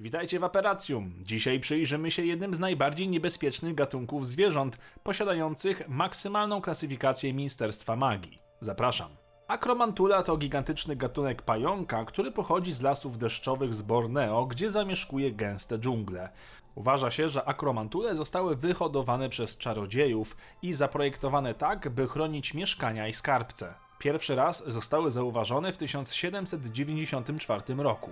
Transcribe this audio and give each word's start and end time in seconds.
Witajcie 0.00 0.40
w 0.40 0.44
Aperacjum. 0.44 1.12
Dzisiaj 1.20 1.60
przyjrzymy 1.60 2.10
się 2.10 2.24
jednym 2.24 2.54
z 2.54 2.60
najbardziej 2.60 3.08
niebezpiecznych 3.08 3.74
gatunków 3.74 4.26
zwierząt, 4.26 4.78
posiadających 5.02 5.88
maksymalną 5.88 6.60
klasyfikację 6.60 7.34
Ministerstwa 7.34 7.96
Magii. 7.96 8.38
Zapraszam. 8.60 9.08
Akromantula 9.48 10.22
to 10.22 10.36
gigantyczny 10.36 10.96
gatunek 10.96 11.42
pająka, 11.42 12.04
który 12.04 12.32
pochodzi 12.32 12.72
z 12.72 12.82
lasów 12.82 13.18
deszczowych 13.18 13.74
z 13.74 13.82
Borneo, 13.82 14.46
gdzie 14.46 14.70
zamieszkuje 14.70 15.32
gęste 15.32 15.78
dżungle. 15.78 16.28
Uważa 16.74 17.10
się, 17.10 17.28
że 17.28 17.44
akromantule 17.44 18.14
zostały 18.14 18.56
wyhodowane 18.56 19.28
przez 19.28 19.58
czarodziejów 19.58 20.36
i 20.62 20.72
zaprojektowane 20.72 21.54
tak, 21.54 21.88
by 21.88 22.08
chronić 22.08 22.54
mieszkania 22.54 23.08
i 23.08 23.12
skarbce. 23.12 23.74
Pierwszy 23.98 24.34
raz 24.34 24.62
zostały 24.66 25.10
zauważone 25.10 25.72
w 25.72 25.76
1794 25.76 27.74
roku. 27.74 28.10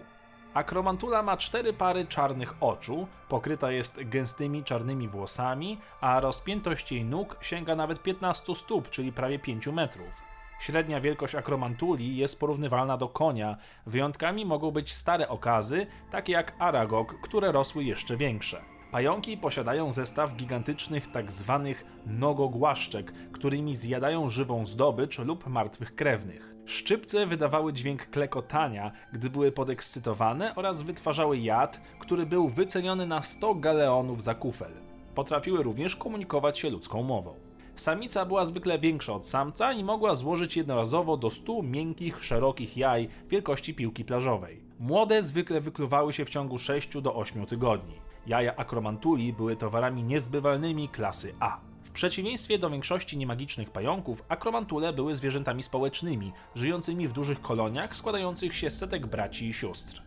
Akromantula 0.57 1.23
ma 1.23 1.36
cztery 1.36 1.73
pary 1.73 2.07
czarnych 2.07 2.54
oczu, 2.61 3.06
pokryta 3.29 3.70
jest 3.70 4.02
gęstymi 4.05 4.65
czarnymi 4.65 5.09
włosami, 5.09 5.79
a 6.01 6.20
rozpiętość 6.20 6.92
jej 6.92 7.05
nóg 7.05 7.38
sięga 7.41 7.77
nawet 7.77 8.02
15 8.02 8.55
stóp, 8.55 8.91
czyli 8.91 9.12
prawie 9.12 9.38
5 9.38 9.66
metrów. 9.66 10.23
Średnia 10.60 11.01
wielkość 11.01 11.34
akromantuli 11.34 12.16
jest 12.16 12.41
porównywalna 12.41 12.96
do 12.96 13.09
konia. 13.09 13.56
Wyjątkami 13.87 14.46
mogą 14.46 14.70
być 14.70 14.92
stare 14.92 15.29
okazy, 15.29 15.87
takie 16.10 16.32
jak 16.32 16.52
aragog, 16.59 17.20
które 17.23 17.52
rosły 17.52 17.84
jeszcze 17.84 18.16
większe. 18.16 18.76
Pająki 18.96 19.36
posiadają 19.36 19.92
zestaw 19.92 20.36
gigantycznych 20.36 21.10
tak 21.10 21.32
zwanych 21.32 21.84
nogogłaszczek, 22.06 23.12
którymi 23.32 23.74
zjadają 23.74 24.30
żywą 24.30 24.66
zdobycz 24.66 25.18
lub 25.18 25.46
martwych 25.46 25.95
krewnych. 25.95 26.54
Szczypce 26.66 27.27
wydawały 27.27 27.73
dźwięk 27.73 28.06
klekotania, 28.10 28.92
gdy 29.12 29.30
były 29.30 29.52
podekscytowane 29.52 30.54
oraz 30.54 30.82
wytwarzały 30.82 31.38
jad, 31.38 31.80
który 31.98 32.27
był 32.27 32.48
wyceniony 32.48 33.06
na 33.06 33.23
100 33.23 33.54
galeonów 33.54 34.23
za 34.23 34.34
kufel. 34.34 34.73
Potrafiły 35.15 35.62
również 35.62 35.96
komunikować 35.96 36.59
się 36.59 36.71
ludzką 36.71 37.02
mową. 37.02 37.34
Samica 37.77 38.27
była 38.27 38.45
zwykle 38.45 38.79
większa 38.79 39.13
od 39.13 39.27
samca 39.27 39.73
i 39.73 39.85
mogła 39.85 40.15
złożyć 40.15 40.57
jednorazowo 40.57 41.16
do 41.16 41.30
100 41.30 41.63
miękkich, 41.63 42.24
szerokich 42.24 42.77
jaj 42.77 43.09
wielkości 43.29 43.74
piłki 43.74 44.05
plażowej. 44.05 44.63
Młode 44.79 45.23
zwykle 45.23 45.60
wykluwały 45.60 46.13
się 46.13 46.24
w 46.24 46.30
ciągu 46.30 46.59
6 46.59 47.01
do 47.01 47.15
8 47.15 47.46
tygodni. 47.46 47.95
Jaja 48.27 48.57
akromantuli 48.57 49.33
były 49.33 49.57
towarami 49.57 50.02
niezbywalnymi 50.02 50.88
klasy 50.88 51.35
A. 51.41 51.60
W 51.83 51.91
przeciwieństwie 51.91 52.59
do 52.59 52.71
większości 52.71 53.18
niemagicznych 53.18 53.71
pająków, 53.71 54.23
akromantule 54.29 54.93
były 54.93 55.15
zwierzętami 55.15 55.63
społecznymi, 55.63 56.33
żyjącymi 56.55 57.09
w 57.09 57.13
dużych 57.13 57.40
koloniach 57.40 57.96
składających 57.96 58.57
się 58.57 58.71
z 58.71 58.79
setek 58.79 59.07
braci 59.07 59.49
i 59.49 59.55
sióstr. 59.55 60.05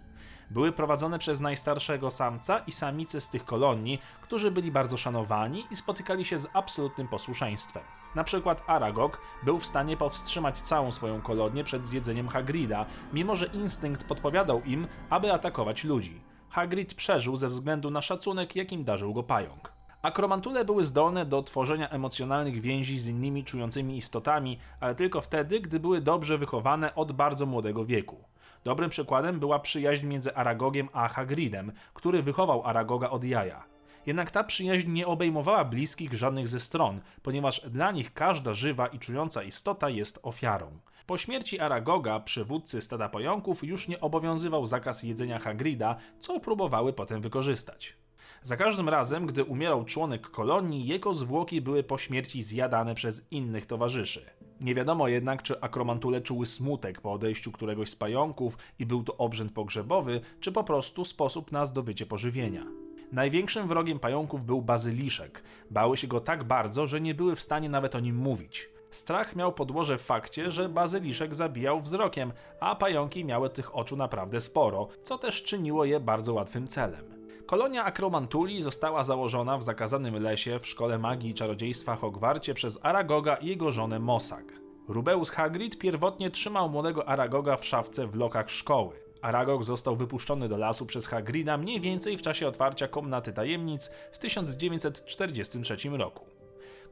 Były 0.50 0.72
prowadzone 0.72 1.20
przez 1.20 1.42
najstarszego 1.42 2.12
samca 2.12 2.60
i 2.60 2.72
samice 2.72 3.22
z 3.22 3.30
tych 3.30 3.46
kolonii, 3.46 4.02
którzy 4.22 4.52
byli 4.52 4.72
bardzo 4.72 4.98
szanowani 4.98 5.66
i 5.72 5.76
spotykali 5.76 6.26
się 6.26 6.38
z 6.38 6.48
absolutnym 6.54 7.08
posłuszeństwem. 7.08 7.84
Na 8.16 8.24
przykład 8.24 8.64
Aragog 8.68 9.22
był 9.44 9.60
w 9.60 9.66
stanie 9.66 9.98
powstrzymać 9.98 10.60
całą 10.60 10.92
swoją 10.92 11.22
kolonię 11.22 11.64
przed 11.64 11.88
zjedzeniem 11.88 12.28
Hagrida, 12.28 12.86
mimo 13.14 13.36
że 13.36 13.46
instynkt 13.46 14.04
podpowiadał 14.04 14.62
im, 14.64 14.88
aby 15.10 15.34
atakować 15.34 15.84
ludzi. 15.84 16.22
Hagrid 16.50 16.94
przeżył 16.94 17.36
ze 17.36 17.48
względu 17.48 17.92
na 17.92 18.02
szacunek, 18.02 18.56
jakim 18.56 18.84
darzył 18.84 19.14
go 19.14 19.24
pająk. 19.24 19.79
Akromantule 20.02 20.66
były 20.66 20.84
zdolne 20.84 21.26
do 21.26 21.44
tworzenia 21.44 21.90
emocjonalnych 21.90 22.62
więzi 22.62 23.00
z 23.00 23.08
innymi 23.08 23.44
czującymi 23.44 23.98
istotami, 23.98 24.60
ale 24.80 24.96
tylko 24.96 25.22
wtedy, 25.22 25.60
gdy 25.60 25.80
były 25.80 26.02
dobrze 26.02 26.38
wychowane 26.38 26.96
od 26.96 27.12
bardzo 27.12 27.46
młodego 27.46 27.86
wieku. 27.86 28.24
Dobrym 28.64 28.90
przykładem 28.90 29.40
była 29.40 29.60
przyjaźń 29.60 30.08
między 30.08 30.36
Aragogiem 30.36 30.90
a 30.94 31.08
Hagridem, 31.08 31.72
który 31.94 32.22
wychował 32.22 32.66
Aragoga 32.66 33.10
od 33.10 33.24
jaja. 33.24 33.64
Jednak 34.06 34.32
ta 34.32 34.44
przyjaźń 34.44 34.92
nie 34.92 35.08
obejmowała 35.08 35.66
bliskich 35.66 36.14
żadnych 36.14 36.48
ze 36.48 36.60
stron, 36.60 37.02
ponieważ 37.24 37.70
dla 37.70 37.92
nich 37.92 38.14
każda 38.14 38.54
żywa 38.54 38.88
i 38.88 39.00
czująca 39.00 39.44
istota 39.44 39.90
jest 39.90 40.20
ofiarą. 40.24 40.80
Po 41.06 41.18
śmierci 41.18 41.60
Aragoga, 41.60 42.20
przywódcy 42.20 42.82
stada 42.82 43.10
pająków, 43.10 43.64
już 43.64 43.88
nie 43.88 44.00
obowiązywał 44.00 44.66
zakaz 44.66 45.04
jedzenia 45.04 45.40
Hagrida, 45.40 45.96
co 46.20 46.40
próbowały 46.40 46.94
potem 46.94 47.22
wykorzystać. 47.22 47.99
Za 48.42 48.58
każdym 48.58 48.90
razem, 48.90 49.26
gdy 49.26 49.44
umierał 49.44 49.86
członek 49.86 50.30
kolonii, 50.30 50.88
jego 50.88 51.14
zwłoki 51.14 51.62
były 51.62 51.84
po 51.84 51.98
śmierci 51.98 52.44
zjadane 52.44 52.96
przez 52.96 53.32
innych 53.32 53.66
towarzyszy. 53.66 54.26
Nie 54.62 54.76
wiadomo 54.76 55.08
jednak, 55.08 55.44
czy 55.44 55.62
akromantule 55.62 56.22
czuły 56.22 56.46
smutek 56.46 57.02
po 57.02 57.14
odejściu 57.14 57.52
któregoś 57.52 57.90
z 57.90 57.96
pająków 57.96 58.58
i 58.80 58.86
był 58.86 59.04
to 59.04 59.18
obrzęd 59.18 59.52
pogrzebowy, 59.52 60.22
czy 60.40 60.52
po 60.52 60.64
prostu 60.64 61.06
sposób 61.06 61.52
na 61.52 61.66
zdobycie 61.66 62.06
pożywienia. 62.06 62.66
Największym 63.12 63.68
wrogiem 63.68 64.00
pająków 64.00 64.46
był 64.46 64.62
bazyliszek. 64.62 65.44
Bały 65.72 65.98
się 65.98 66.08
go 66.08 66.22
tak 66.22 66.44
bardzo, 66.44 66.88
że 66.88 67.02
nie 67.02 67.16
były 67.16 67.36
w 67.36 67.42
stanie 67.42 67.70
nawet 67.70 67.96
o 67.96 68.00
nim 68.00 68.16
mówić. 68.16 68.70
Strach 68.92 69.36
miał 69.36 69.54
podłoże 69.54 69.98
w 69.98 70.02
fakcie, 70.02 70.52
że 70.52 70.70
bazyliszek 70.70 71.36
zabijał 71.36 71.82
wzrokiem, 71.82 72.34
a 72.60 72.76
pająki 72.76 73.26
miały 73.26 73.50
tych 73.50 73.76
oczu 73.76 73.96
naprawdę 73.96 74.42
sporo, 74.42 74.88
co 75.04 75.18
też 75.18 75.44
czyniło 75.44 75.86
je 75.86 76.00
bardzo 76.00 76.34
łatwym 76.34 76.68
celem. 76.68 77.19
Kolonia 77.50 77.86
Akromantuli 77.86 78.62
została 78.62 79.04
założona 79.04 79.58
w 79.58 79.64
zakazanym 79.64 80.24
lesie 80.24 80.60
w 80.60 80.68
szkole 80.68 80.98
magii 80.98 81.30
i 81.30 81.34
czarodziejstwa 81.34 81.96
Hogwarcie 81.96 82.54
przez 82.54 82.80
Aragoga 82.82 83.36
i 83.36 83.48
jego 83.48 83.72
żonę 83.72 84.00
Mosag. 84.00 84.54
Rubeus 84.88 85.30
Hagrid 85.30 85.80
pierwotnie 85.80 86.30
trzymał 86.30 86.70
młodego 86.70 87.08
Aragoga 87.08 87.58
w 87.58 87.66
szafce 87.66 88.08
w 88.08 88.16
lokach 88.16 88.52
szkoły. 88.52 88.96
Aragog 89.22 89.64
został 89.64 89.96
wypuszczony 89.96 90.50
do 90.50 90.58
lasu 90.58 90.86
przez 90.86 91.08
Hagrida 91.08 91.58
mniej 91.58 91.82
więcej 91.82 92.18
w 92.18 92.22
czasie 92.22 92.48
otwarcia 92.48 92.88
Komnaty 92.88 93.34
Tajemnic 93.34 93.92
w 94.12 94.18
1943 94.18 95.90
roku. 95.90 96.39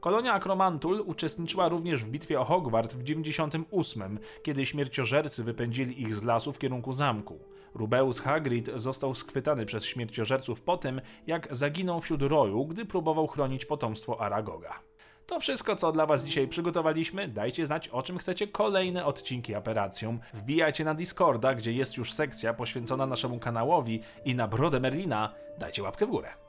Kolonia 0.00 0.32
Akromantul 0.32 1.02
uczestniczyła 1.06 1.68
również 1.68 2.04
w 2.04 2.10
bitwie 2.10 2.40
o 2.40 2.44
Hogwart 2.44 2.94
w 2.94 3.02
98, 3.02 4.18
kiedy 4.42 4.66
śmierciożercy 4.66 5.44
wypędzili 5.44 6.02
ich 6.02 6.14
z 6.14 6.22
lasu 6.22 6.52
w 6.52 6.58
kierunku 6.58 6.92
zamku. 6.92 7.38
Rubeus 7.74 8.20
Hagrid 8.20 8.70
został 8.76 9.14
schwytany 9.14 9.66
przez 9.66 9.84
śmierciożerców 9.84 10.60
po 10.60 10.76
tym, 10.76 11.00
jak 11.26 11.48
zaginął 11.50 12.00
wśród 12.00 12.22
roju, 12.22 12.66
gdy 12.66 12.84
próbował 12.84 13.26
chronić 13.26 13.64
potomstwo 13.64 14.20
Aragoga. 14.20 14.80
To 15.26 15.40
wszystko, 15.40 15.76
co 15.76 15.92
dla 15.92 16.06
Was 16.06 16.24
dzisiaj 16.24 16.48
przygotowaliśmy. 16.48 17.28
Dajcie 17.28 17.66
znać, 17.66 17.88
o 17.88 18.02
czym 18.02 18.18
chcecie 18.18 18.48
kolejne 18.48 19.04
odcinki 19.04 19.54
Aperacjum. 19.54 20.20
Wbijajcie 20.34 20.84
na 20.84 20.94
Discorda, 20.94 21.54
gdzie 21.54 21.72
jest 21.72 21.96
już 21.96 22.12
sekcja 22.12 22.54
poświęcona 22.54 23.06
naszemu 23.06 23.38
kanałowi 23.38 24.00
i 24.24 24.34
na 24.34 24.48
Brodę 24.48 24.80
Merlina 24.80 25.34
dajcie 25.58 25.82
łapkę 25.82 26.06
w 26.06 26.10
górę. 26.10 26.47